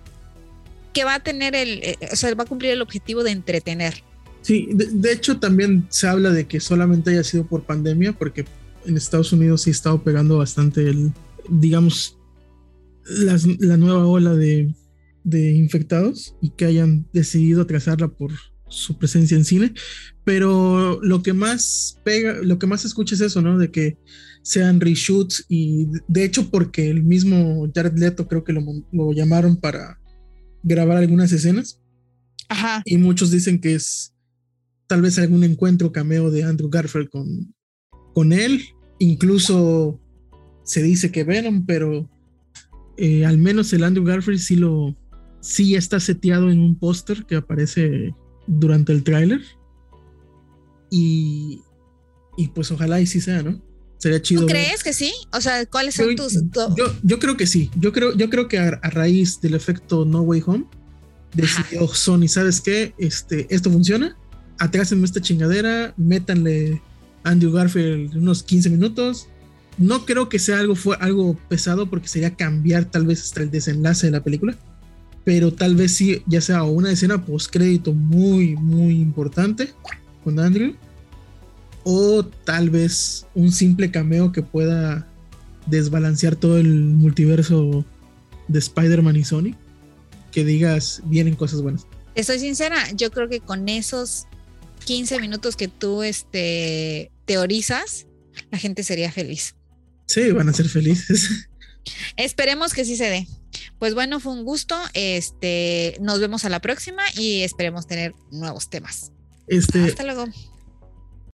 [0.93, 4.03] que va a tener el, eh, o sea, va a cumplir el objetivo de entretener.
[4.41, 8.45] Sí, de, hecho también se habla de que solamente haya sido por pandemia, porque
[8.85, 11.13] en Estados Unidos sí ha estado pegando bastante el,
[11.47, 12.17] digamos,
[13.05, 14.73] la nueva ola de,
[15.23, 18.31] de infectados y que hayan decidido atrasarla por
[18.67, 19.73] su presencia en cine,
[20.23, 23.57] pero lo que más pega, lo que más escucha es eso, ¿no?
[23.57, 23.97] De que
[24.41, 29.55] sean reshoots y de hecho porque el mismo Jared Leto creo que lo, lo llamaron
[29.55, 29.99] para
[30.63, 31.79] grabar algunas escenas.
[32.49, 32.81] Ajá.
[32.85, 34.13] Y muchos dicen que es
[34.87, 37.53] tal vez algún encuentro cameo de Andrew Garfield con,
[38.13, 38.61] con él.
[38.99, 39.99] Incluso
[40.63, 42.09] se dice que Venom, pero
[42.97, 44.95] eh, al menos el Andrew Garfield sí lo
[45.41, 48.15] sí está seteado en un póster que aparece
[48.47, 49.41] durante el tráiler.
[50.89, 51.61] Y,
[52.37, 53.61] y pues ojalá y sí sea, ¿no?
[54.03, 54.41] Sería chido.
[54.41, 55.13] ¿Tú crees que sí?
[55.31, 56.33] O sea, ¿cuáles son tus.?
[56.75, 57.71] Yo, yo creo que sí.
[57.77, 60.65] Yo creo, yo creo que a, raíz del efecto No Way Home,
[61.33, 62.93] decidió Sony, ¿sabes qué?
[62.97, 64.17] Este, esto funciona.
[64.59, 66.81] Atrásenme esta chingadera, métanle
[67.23, 69.29] Andrew Garfield unos 15 minutos.
[69.77, 73.51] No creo que sea algo, fue algo pesado porque sería cambiar tal vez hasta el
[73.51, 74.57] desenlace de la película.
[75.23, 79.73] Pero tal vez sí, ya sea una escena post crédito muy, muy importante
[80.25, 80.75] con Andrew
[81.83, 85.07] o tal vez un simple cameo que pueda
[85.65, 87.85] desbalancear todo el multiverso
[88.47, 89.55] de Spider-Man y Sony,
[90.31, 91.85] que digas vienen cosas buenas.
[92.15, 94.25] Estoy sincera, yo creo que con esos
[94.85, 98.07] 15 minutos que tú este, teorizas,
[98.51, 99.55] la gente sería feliz.
[100.05, 101.47] Sí, van a ser felices.
[102.17, 103.27] Esperemos que sí se dé.
[103.79, 104.79] Pues bueno, fue un gusto.
[104.93, 109.11] Este, nos vemos a la próxima y esperemos tener nuevos temas.
[109.47, 110.27] Este, Hasta luego.